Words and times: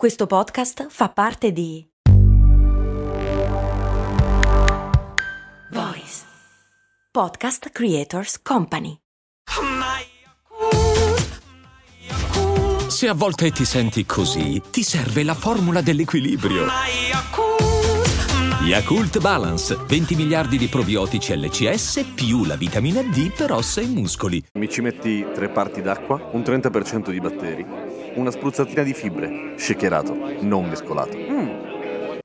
Questo 0.00 0.26
podcast 0.26 0.86
fa 0.88 1.10
parte 1.10 1.52
di 1.52 1.86
Voice 5.72 6.22
Podcast 7.10 7.68
Creators 7.68 8.40
Company. 8.40 8.96
Se 12.88 13.08
a 13.08 13.12
volte 13.12 13.50
ti 13.50 13.66
senti 13.66 14.06
così, 14.06 14.62
ti 14.70 14.82
serve 14.82 15.22
la 15.22 15.34
formula 15.34 15.82
dell'equilibrio. 15.82 16.64
Yakult 18.62 19.18
Balance, 19.18 19.76
20 19.86 20.14
miliardi 20.14 20.56
di 20.56 20.68
probiotici 20.68 21.36
LCS 21.36 22.12
più 22.14 22.44
la 22.44 22.56
vitamina 22.56 23.02
D 23.02 23.32
per 23.34 23.52
ossa 23.52 23.80
e 23.80 23.86
muscoli. 23.86 24.40
Mi 24.54 24.68
ci 24.70 24.80
metti 24.80 25.26
tre 25.34 25.48
parti 25.48 25.82
d'acqua, 25.82 26.28
un 26.32 26.40
30% 26.40 27.10
di 27.10 27.20
batteri, 27.20 27.66
una 28.14 28.30
spruzzatina 28.30 28.82
di 28.82 28.94
fibre, 28.94 29.52
shakerato, 29.56 30.16
non 30.40 30.68
mescolato. 30.68 31.16
Mm. 31.16 31.69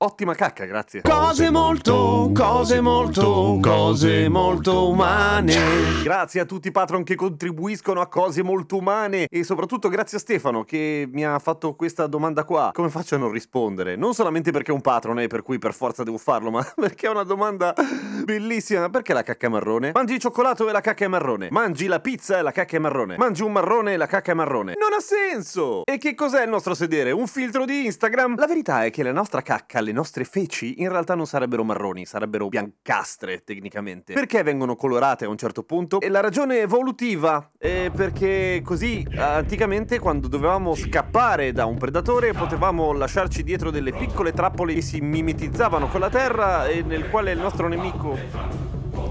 Ottima 0.00 0.36
cacca, 0.36 0.64
grazie. 0.64 1.00
Cose 1.02 1.50
molto, 1.50 2.30
cose 2.32 2.80
molto, 2.80 3.58
cose 3.60 4.28
molto 4.28 4.90
umane. 4.90 5.56
Grazie 6.04 6.42
a 6.42 6.44
tutti 6.44 6.68
i 6.68 6.70
patron 6.70 7.02
che 7.02 7.16
contribuiscono 7.16 8.00
a 8.00 8.06
cose 8.06 8.44
molto 8.44 8.76
umane 8.76 9.26
e 9.28 9.42
soprattutto 9.42 9.88
grazie 9.88 10.18
a 10.18 10.20
Stefano 10.20 10.62
che 10.62 11.08
mi 11.10 11.26
ha 11.26 11.36
fatto 11.40 11.74
questa 11.74 12.06
domanda 12.06 12.44
qua. 12.44 12.70
Come 12.72 12.90
faccio 12.90 13.16
a 13.16 13.18
non 13.18 13.32
rispondere? 13.32 13.96
Non 13.96 14.14
solamente 14.14 14.52
perché 14.52 14.70
è 14.70 14.74
un 14.74 14.82
patron 14.82 15.18
e 15.18 15.26
per 15.26 15.42
cui 15.42 15.58
per 15.58 15.74
forza 15.74 16.04
devo 16.04 16.16
farlo, 16.18 16.52
ma 16.52 16.64
perché 16.76 17.08
è 17.08 17.10
una 17.10 17.24
domanda 17.24 17.74
bellissima. 18.22 18.88
Perché 18.90 19.12
la 19.12 19.24
cacca 19.24 19.48
è 19.48 19.50
marrone? 19.50 19.90
Mangi 19.94 20.14
il 20.14 20.20
cioccolato 20.20 20.68
e 20.68 20.70
la 20.70 20.80
cacca 20.80 21.06
è 21.06 21.08
marrone. 21.08 21.48
Mangi 21.50 21.88
la 21.88 21.98
pizza 21.98 22.38
e 22.38 22.42
la 22.42 22.52
cacca 22.52 22.76
è 22.76 22.78
marrone. 22.78 23.16
Mangi 23.16 23.42
un 23.42 23.50
marrone 23.50 23.94
e 23.94 23.96
la 23.96 24.06
cacca 24.06 24.30
è 24.30 24.34
marrone. 24.36 24.74
Non 24.78 24.92
ha 24.92 25.00
senso! 25.00 25.82
E 25.84 25.98
che 25.98 26.14
cos'è 26.14 26.44
il 26.44 26.50
nostro 26.50 26.74
sedere? 26.74 27.10
Un 27.10 27.26
filtro 27.26 27.64
di 27.64 27.86
Instagram? 27.86 28.36
La 28.38 28.46
verità 28.46 28.84
è 28.84 28.90
che 28.90 29.02
la 29.02 29.10
nostra 29.10 29.42
cacca 29.42 29.86
le 29.88 29.92
nostre 29.92 30.24
feci 30.24 30.82
in 30.82 30.90
realtà 30.90 31.14
non 31.14 31.26
sarebbero 31.26 31.64
marroni, 31.64 32.04
sarebbero 32.04 32.48
biancastre 32.48 33.42
tecnicamente. 33.42 34.12
Perché 34.12 34.42
vengono 34.42 34.76
colorate 34.76 35.24
a 35.24 35.28
un 35.28 35.38
certo 35.38 35.62
punto? 35.62 36.00
E 36.00 36.08
la 36.08 36.20
ragione 36.20 36.60
evolutiva 36.60 37.50
è 37.56 37.90
perché 37.94 38.60
così 38.62 39.06
anticamente 39.16 39.98
quando 39.98 40.28
dovevamo 40.28 40.74
scappare 40.74 41.52
da 41.52 41.64
un 41.64 41.78
predatore 41.78 42.32
potevamo 42.32 42.92
lasciarci 42.92 43.42
dietro 43.42 43.70
delle 43.70 43.92
piccole 43.92 44.32
trappole 44.32 44.74
che 44.74 44.82
si 44.82 45.00
mimetizzavano 45.00 45.88
con 45.88 46.00
la 46.00 46.10
terra 46.10 46.66
e 46.66 46.82
nel 46.82 47.08
quale 47.08 47.32
il 47.32 47.38
nostro 47.38 47.66
nemico 47.66 48.67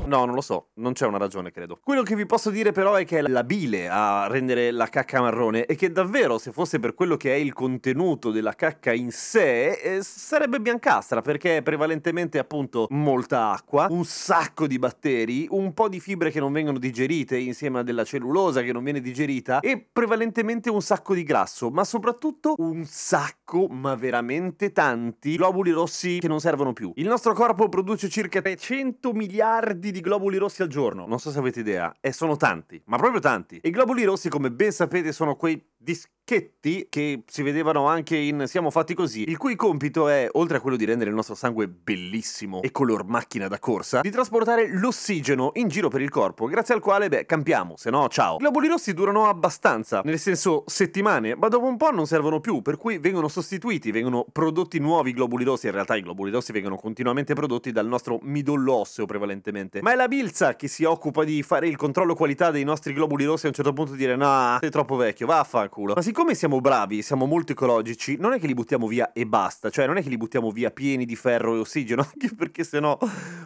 No, 0.07 0.23
non 0.23 0.35
lo 0.35 0.41
so, 0.41 0.69
non 0.75 0.93
c'è 0.93 1.05
una 1.05 1.17
ragione, 1.17 1.51
credo. 1.51 1.79
Quello 1.83 2.01
che 2.01 2.15
vi 2.15 2.25
posso 2.25 2.49
dire 2.49 2.71
però 2.71 2.95
è 2.95 3.03
che 3.03 3.17
è 3.17 3.21
la 3.21 3.43
bile 3.43 3.89
a 3.89 4.27
rendere 4.27 4.71
la 4.71 4.87
cacca 4.87 5.19
marrone 5.19 5.65
e 5.65 5.75
che 5.75 5.91
davvero, 5.91 6.37
se 6.37 6.53
fosse 6.53 6.79
per 6.79 6.93
quello 6.93 7.17
che 7.17 7.33
è 7.33 7.35
il 7.35 7.51
contenuto 7.51 8.31
della 8.31 8.53
cacca 8.53 8.93
in 8.93 9.11
sé, 9.11 9.71
eh, 9.71 9.99
sarebbe 10.01 10.61
biancastra 10.61 11.19
perché 11.19 11.57
è 11.57 11.61
prevalentemente 11.61 12.39
appunto 12.39 12.87
molta 12.91 13.51
acqua, 13.51 13.87
un 13.89 14.05
sacco 14.05 14.65
di 14.65 14.79
batteri, 14.79 15.45
un 15.49 15.73
po' 15.73 15.89
di 15.89 15.99
fibre 15.99 16.31
che 16.31 16.39
non 16.39 16.53
vengono 16.53 16.79
digerite 16.79 17.37
insieme 17.37 17.79
a 17.79 17.83
della 17.83 18.05
cellulosa 18.05 18.61
che 18.61 18.71
non 18.71 18.85
viene 18.85 19.01
digerita 19.01 19.59
e 19.59 19.85
prevalentemente 19.91 20.69
un 20.69 20.81
sacco 20.81 21.15
di 21.15 21.23
grasso, 21.23 21.69
ma 21.69 21.83
soprattutto 21.83 22.55
un 22.59 22.85
sacco, 22.85 23.67
ma 23.67 23.93
veramente 23.95 24.71
tanti 24.71 25.35
globuli 25.35 25.71
rossi 25.71 26.19
che 26.19 26.29
non 26.29 26.39
servono 26.39 26.71
più. 26.71 26.93
Il 26.95 27.07
nostro 27.07 27.33
corpo 27.33 27.67
produce 27.67 28.07
circa 28.07 28.41
300 28.41 29.11
miliardi 29.11 29.91
di 29.91 29.95
di 29.97 30.03
globuli 30.03 30.37
rossi 30.37 30.61
al 30.61 30.67
giorno. 30.67 31.07
Non 31.07 31.19
so 31.19 31.31
se 31.31 31.39
avete 31.39 31.59
idea, 31.59 31.95
e 31.99 32.11
sono 32.11 32.37
tanti, 32.37 32.79
ma 32.85 32.97
proprio 32.97 33.19
tanti. 33.19 33.59
E 33.59 33.69
i 33.69 33.71
globuli 33.71 34.03
rossi, 34.03 34.29
come 34.29 34.51
ben 34.51 34.71
sapete, 34.71 35.11
sono 35.11 35.35
quei 35.35 35.63
dischetti 35.77 36.87
che 36.89 37.23
si 37.25 37.41
vedevano 37.41 37.87
anche 37.87 38.17
in 38.17 38.43
Siamo 38.47 38.69
fatti 38.69 38.93
così, 38.93 39.29
il 39.29 39.37
cui 39.37 39.55
compito 39.55 40.09
è, 40.09 40.27
oltre 40.33 40.57
a 40.57 40.59
quello 40.59 40.75
di 40.75 40.83
rendere 40.83 41.09
il 41.09 41.15
nostro 41.15 41.35
sangue 41.35 41.69
bellissimo 41.69 42.61
e 42.61 42.71
color 42.71 43.05
macchina 43.05 43.47
da 43.47 43.59
corsa, 43.59 44.01
di 44.01 44.09
trasportare 44.09 44.67
l'ossigeno 44.69 45.51
in 45.53 45.69
giro 45.69 45.87
per 45.87 46.01
il 46.01 46.09
corpo, 46.09 46.47
grazie 46.47 46.73
al 46.73 46.81
quale, 46.81 47.07
beh, 47.07 47.25
campiamo, 47.25 47.75
se 47.77 47.89
no, 47.89 48.09
ciao. 48.09 48.35
I 48.35 48.39
globuli 48.39 48.67
rossi 48.67 48.93
durano 48.93 49.29
abbastanza, 49.29 50.01
nel 50.03 50.19
senso 50.19 50.63
settimane, 50.65 51.33
ma 51.35 51.47
dopo 51.47 51.65
un 51.65 51.77
po' 51.77 51.91
non 51.91 52.05
servono 52.05 52.41
più, 52.41 52.61
per 52.61 52.75
cui 52.75 52.97
vengono 52.97 53.29
sostituiti, 53.29 53.91
vengono 53.91 54.25
prodotti 54.29 54.79
nuovi 54.79 55.13
globuli 55.13 55.45
rossi, 55.45 55.67
in 55.67 55.71
realtà 55.71 55.95
i 55.95 56.01
globuli 56.01 56.31
rossi 56.31 56.51
vengono 56.51 56.75
continuamente 56.75 57.35
prodotti 57.35 57.71
dal 57.71 57.87
nostro 57.87 58.19
midollo 58.23 58.73
osseo 58.73 59.05
prevalentemente, 59.05 59.81
ma 59.81 59.93
è 59.93 59.95
la 59.95 60.09
Bilza 60.09 60.57
che 60.57 60.67
si 60.67 60.83
occupa 60.83 61.23
di 61.23 61.41
fare 61.41 61.69
il 61.69 61.77
controllo 61.77 62.15
qualità 62.15 62.51
dei 62.51 62.65
nostri 62.65 62.91
globuli 62.91 63.23
rossi 63.23 63.45
a 63.45 63.49
un 63.49 63.55
certo 63.55 63.71
punto 63.71 63.93
dire, 63.93 64.17
no, 64.17 64.57
sei 64.59 64.69
troppo 64.69 64.97
vecchio, 64.97 65.25
vaffanculo 65.25 65.66
culo. 65.69 65.93
Ma 65.95 66.01
siccome 66.01 66.35
siamo 66.35 66.59
bravi, 66.59 67.01
siamo 67.01 67.25
molto 67.25 67.51
ecologici, 67.51 68.17
non 68.17 68.33
è 68.33 68.39
che 68.39 68.47
li 68.47 68.53
buttiamo 68.53 68.87
via 68.87 69.11
e 69.13 69.25
basta, 69.25 69.69
cioè 69.69 69.85
non 69.85 69.97
è 69.97 70.03
che 70.03 70.09
li 70.09 70.17
buttiamo 70.17 70.51
via 70.51 70.71
pieni 70.71 71.05
di 71.05 71.15
ferro 71.15 71.55
e 71.55 71.59
ossigeno, 71.59 72.01
anche 72.13 72.33
perché 72.35 72.63
sennò 72.63 72.97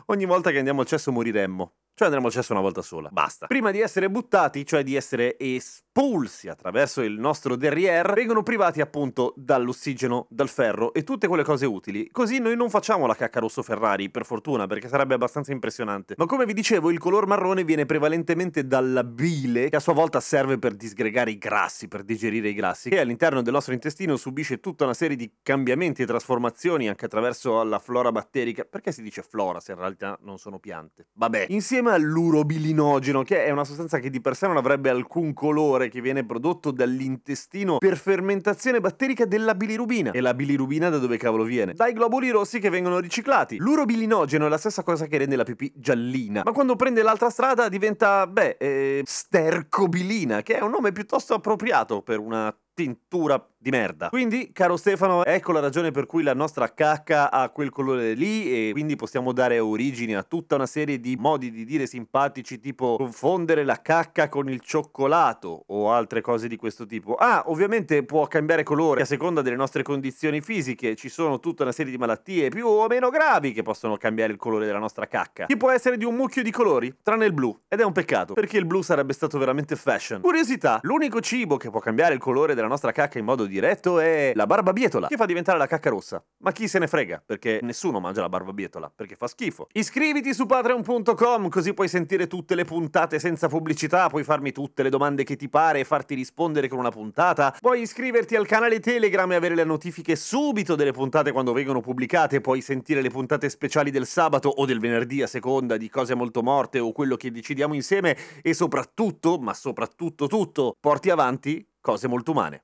ogni 0.07 0.25
volta 0.25 0.51
che 0.51 0.57
andiamo 0.57 0.81
al 0.81 0.87
cesso 0.87 1.11
moriremmo. 1.11 1.73
Cioè 2.01 2.09
andremo 2.09 2.31
al 2.31 2.33
cesso 2.33 2.53
una 2.53 2.63
volta 2.63 2.81
sola. 2.81 3.09
Basta. 3.11 3.45
Prima 3.45 3.69
di 3.69 3.79
essere 3.79 4.09
buttati, 4.09 4.65
cioè 4.65 4.81
di 4.81 4.95
essere 4.95 5.37
espulsi 5.37 6.47
attraverso 6.47 7.03
il 7.03 7.19
nostro 7.19 7.55
derrière, 7.55 8.13
vengono 8.13 8.41
privati 8.41 8.81
appunto 8.81 9.35
dall'ossigeno, 9.35 10.25
dal 10.27 10.49
ferro 10.49 10.93
e 10.93 11.03
tutte 11.03 11.27
quelle 11.27 11.43
cose 11.43 11.67
utili. 11.67 12.09
Così 12.09 12.39
noi 12.39 12.55
non 12.55 12.71
facciamo 12.71 13.05
la 13.05 13.13
cacca 13.13 13.39
rosso 13.39 13.61
Ferrari, 13.61 14.09
per 14.09 14.25
fortuna, 14.25 14.65
perché 14.65 14.87
sarebbe 14.87 15.13
abbastanza 15.13 15.51
impressionante. 15.51 16.15
Ma 16.17 16.25
come 16.25 16.45
vi 16.45 16.53
dicevo, 16.53 16.89
il 16.89 16.97
color 16.97 17.27
marrone 17.27 17.63
viene 17.63 17.85
prevalentemente 17.85 18.65
dalla 18.65 19.03
bile, 19.03 19.69
che 19.69 19.75
a 19.75 19.79
sua 19.79 19.93
volta 19.93 20.19
serve 20.19 20.57
per 20.57 20.73
disgregare 20.73 21.29
i 21.29 21.37
grassi, 21.37 21.87
per 21.87 22.01
digerire 22.01 22.49
i 22.49 22.55
grassi, 22.55 22.89
che 22.89 22.99
all'interno 22.99 23.43
del 23.43 23.53
nostro 23.53 23.73
intestino 23.73 24.15
subisce 24.15 24.59
tutta 24.59 24.85
una 24.85 24.95
serie 24.95 25.15
di 25.15 25.31
cambiamenti 25.43 26.01
e 26.01 26.07
trasformazioni 26.07 26.89
anche 26.89 27.05
attraverso 27.05 27.61
la 27.61 27.77
flora 27.77 28.11
batterica. 28.11 28.63
Perché 28.63 28.91
si 28.91 29.03
dice 29.03 29.21
flora 29.21 29.59
se 29.59 29.73
in 29.73 29.77
realtà 29.77 30.17
non 30.23 30.39
sono 30.39 30.57
piante? 30.57 31.09
Vabbè, 31.13 31.45
insieme 31.49 31.89
all'urobilinogeno, 31.93 33.23
che 33.23 33.45
è 33.45 33.51
una 33.51 33.63
sostanza 33.63 33.99
che 33.99 34.09
di 34.09 34.21
per 34.21 34.35
sé 34.35 34.47
non 34.47 34.57
avrebbe 34.57 34.89
alcun 34.89 35.33
colore, 35.33 35.89
che 35.89 36.01
viene 36.01 36.25
prodotto 36.25 36.71
dall'intestino 36.71 37.77
per 37.77 37.97
fermentazione 37.97 38.79
batterica 38.79 39.25
della 39.25 39.55
bilirubina. 39.55 40.11
E 40.11 40.21
la 40.21 40.33
bilirubina 40.33 40.89
da 40.89 40.97
dove 40.97 41.17
cavolo 41.17 41.43
viene? 41.43 41.73
Dai 41.73 41.93
globuli 41.93 42.29
rossi 42.29 42.59
che 42.59 42.69
vengono 42.69 42.99
riciclati. 42.99 43.57
L'urobilinogeno 43.57 44.45
è 44.45 44.49
la 44.49 44.57
stessa 44.57 44.83
cosa 44.83 45.07
che 45.07 45.17
rende 45.17 45.35
la 45.35 45.43
pipì 45.43 45.71
giallina, 45.75 46.41
ma 46.45 46.51
quando 46.51 46.75
prende 46.75 47.01
l'altra 47.01 47.29
strada 47.29 47.69
diventa, 47.69 48.27
beh, 48.27 48.57
eh, 48.59 49.01
stercobilina, 49.05 50.41
che 50.41 50.57
è 50.57 50.61
un 50.61 50.71
nome 50.71 50.91
piuttosto 50.91 51.33
appropriato 51.33 52.01
per 52.01 52.19
una 52.19 52.55
tintura 52.73 53.45
di 53.61 53.69
merda. 53.69 54.09
Quindi, 54.09 54.49
caro 54.51 54.75
Stefano, 54.75 55.23
ecco 55.23 55.51
la 55.51 55.59
ragione 55.59 55.91
per 55.91 56.07
cui 56.07 56.23
la 56.23 56.33
nostra 56.33 56.73
cacca 56.73 57.29
ha 57.29 57.49
quel 57.49 57.69
colore 57.69 58.13
lì 58.13 58.69
e 58.69 58.71
quindi 58.71 58.95
possiamo 58.95 59.33
dare 59.33 59.59
origine 59.59 60.15
a 60.15 60.23
tutta 60.23 60.55
una 60.55 60.65
serie 60.65 60.99
di 60.99 61.15
modi 61.15 61.51
di 61.51 61.63
dire 61.63 61.85
simpatici 61.85 62.59
tipo 62.59 62.95
confondere 62.97 63.63
la 63.63 63.79
cacca 63.79 64.29
con 64.29 64.49
il 64.49 64.61
cioccolato 64.61 65.65
o 65.67 65.91
altre 65.91 66.21
cose 66.21 66.47
di 66.47 66.55
questo 66.55 66.87
tipo. 66.87 67.13
Ah, 67.13 67.43
ovviamente 67.47 68.03
può 68.03 68.25
cambiare 68.25 68.63
colore 68.63 69.03
a 69.03 69.05
seconda 69.05 69.43
delle 69.43 69.55
nostre 69.55 69.83
condizioni 69.83 70.41
fisiche, 70.41 70.95
ci 70.95 71.09
sono 71.09 71.39
tutta 71.39 71.61
una 71.61 71.71
serie 71.71 71.91
di 71.91 71.99
malattie 71.99 72.49
più 72.49 72.65
o 72.65 72.87
meno 72.87 73.09
gravi 73.09 73.51
che 73.51 73.61
possono 73.61 73.95
cambiare 73.97 74.31
il 74.31 74.39
colore 74.39 74.65
della 74.65 74.79
nostra 74.79 75.05
cacca. 75.05 75.45
Che 75.45 75.57
può 75.57 75.69
essere 75.69 75.97
di 75.97 76.05
un 76.05 76.15
mucchio 76.15 76.41
di 76.41 76.49
colori, 76.49 76.91
tranne 77.03 77.25
il 77.25 77.33
blu, 77.33 77.55
ed 77.67 77.79
è 77.79 77.83
un 77.83 77.91
peccato, 77.91 78.33
perché 78.33 78.57
il 78.57 78.65
blu 78.65 78.81
sarebbe 78.81 79.13
stato 79.13 79.37
veramente 79.37 79.75
fashion. 79.75 80.21
Curiosità, 80.21 80.79
l'unico 80.81 81.21
cibo 81.21 81.57
che 81.57 81.69
può 81.69 81.79
cambiare 81.79 82.15
il 82.15 82.19
colore 82.19 82.55
della 82.55 82.67
nostra 82.67 82.91
cacca 82.91 83.19
in 83.19 83.25
modo 83.25 83.49
diretto 83.51 83.99
è 83.99 84.31
la 84.33 84.47
barbabietola, 84.47 85.07
che 85.07 85.17
fa 85.17 85.25
diventare 85.25 85.57
la 85.57 85.67
cacca 85.67 85.89
rossa. 85.89 86.23
Ma 86.39 86.51
chi 86.51 86.67
se 86.67 86.79
ne 86.79 86.87
frega, 86.87 87.21
perché 87.23 87.59
nessuno 87.61 87.99
mangia 87.99 88.21
la 88.21 88.29
barbabietola, 88.29 88.91
perché 88.95 89.15
fa 89.15 89.27
schifo. 89.27 89.67
Iscriviti 89.73 90.33
su 90.33 90.45
patreon.com 90.45 91.49
così 91.49 91.73
puoi 91.73 91.87
sentire 91.87 92.27
tutte 92.27 92.55
le 92.55 92.65
puntate 92.65 93.19
senza 93.19 93.47
pubblicità, 93.47 94.07
puoi 94.07 94.23
farmi 94.23 94.51
tutte 94.51 94.81
le 94.81 94.89
domande 94.89 95.23
che 95.23 95.35
ti 95.35 95.49
pare 95.49 95.79
e 95.79 95.83
farti 95.83 96.15
rispondere 96.15 96.67
con 96.67 96.79
una 96.79 96.89
puntata. 96.89 97.55
Puoi 97.59 97.81
iscriverti 97.81 98.35
al 98.35 98.47
canale 98.47 98.79
Telegram 98.79 99.31
e 99.31 99.35
avere 99.35 99.55
le 99.55 99.63
notifiche 99.63 100.15
subito 100.15 100.75
delle 100.75 100.91
puntate 100.91 101.31
quando 101.31 101.53
vengono 101.53 101.81
pubblicate, 101.81 102.41
puoi 102.41 102.61
sentire 102.61 103.01
le 103.01 103.09
puntate 103.09 103.49
speciali 103.49 103.91
del 103.91 104.05
sabato 104.05 104.49
o 104.49 104.65
del 104.65 104.79
venerdì 104.79 105.21
a 105.21 105.27
seconda 105.27 105.77
di 105.77 105.89
cose 105.89 106.15
molto 106.15 106.41
morte 106.41 106.79
o 106.79 106.91
quello 106.91 107.17
che 107.17 107.31
decidiamo 107.31 107.73
insieme 107.73 108.17
e 108.41 108.53
soprattutto, 108.53 109.37
ma 109.37 109.53
soprattutto 109.53 110.27
tutto, 110.27 110.75
porti 110.79 111.09
avanti 111.09 111.67
cose 111.81 112.07
molto 112.07 112.31
umane. 112.31 112.63